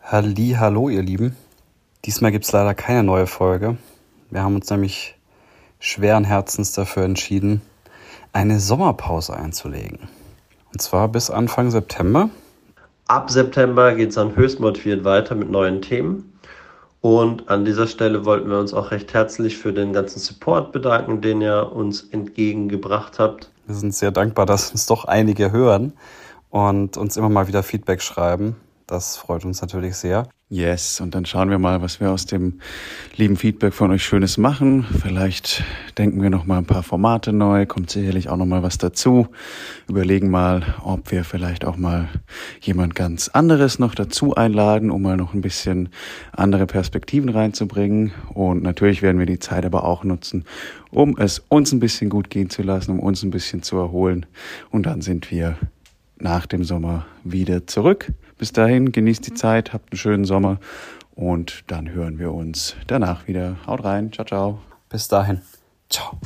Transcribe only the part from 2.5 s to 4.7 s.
leider keine neue Folge. Wir haben uns